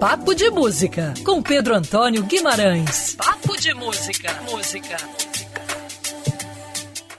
[0.00, 3.16] Papo de Música, com Pedro Antônio Guimarães.
[3.16, 4.32] Papo de Música.
[4.48, 4.96] Música.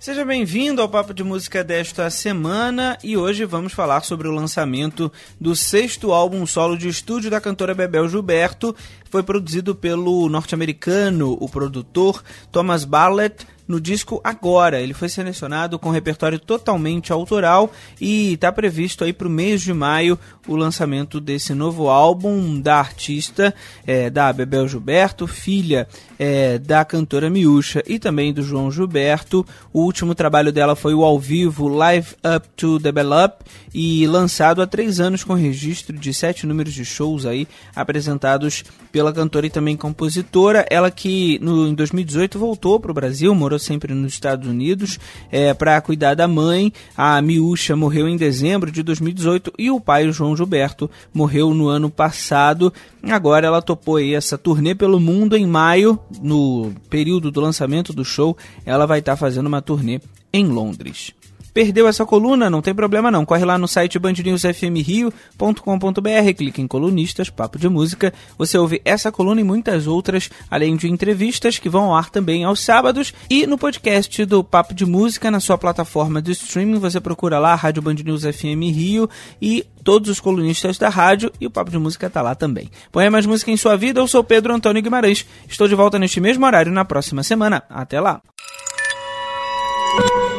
[0.00, 5.10] Seja bem-vindo ao Papo de Música desta semana e hoje vamos falar sobre o lançamento
[5.40, 8.74] do sexto álbum solo de estúdio da cantora Bebel Gilberto.
[9.08, 14.80] Foi produzido pelo norte-americano, o produtor Thomas Barlett, no disco agora.
[14.80, 19.72] Ele foi selecionado com repertório totalmente autoral e está previsto aí para o mês de
[19.72, 23.54] maio o lançamento desse novo álbum da artista,
[23.86, 29.46] é, da Bebel Gilberto, filha é, da cantora Miúcha e também do João Gilberto.
[29.72, 33.42] O último trabalho dela foi o ao vivo Live Up to Develop
[33.72, 39.12] e lançado há três anos com registro de sete números de shows aí apresentados pela
[39.12, 40.66] cantora e também compositora.
[40.70, 44.98] Ela que no, em 2018 voltou para o Brasil, morou morou sempre nos Estados Unidos
[45.30, 46.72] é, para cuidar da mãe.
[46.96, 51.68] A Miúcha morreu em dezembro de 2018 e o pai, o João Gilberto, morreu no
[51.68, 52.72] ano passado.
[53.02, 58.04] Agora ela topou aí essa turnê pelo mundo em maio, no período do lançamento do
[58.04, 58.36] show.
[58.64, 60.00] Ela vai estar tá fazendo uma turnê
[60.32, 61.12] em Londres.
[61.54, 62.50] Perdeu essa coluna?
[62.50, 63.24] Não tem problema não.
[63.24, 68.12] Corre lá no site bandnewsfmrio.com.br, clique em colunistas, papo de música.
[68.36, 72.42] Você ouve essa coluna e muitas outras, além de entrevistas que vão ao ar também
[72.42, 73.14] aos sábados.
[73.30, 77.54] E no podcast do Papo de Música, na sua plataforma de streaming, você procura lá,
[77.54, 79.08] Rádio Band News FM Rio
[79.40, 82.68] e todos os colunistas da rádio e o Papo de Música tá lá também.
[82.90, 85.24] Põe mais música em sua vida, eu sou Pedro Antônio Guimarães.
[85.48, 87.62] Estou de volta neste mesmo horário na próxima semana.
[87.70, 88.20] Até lá!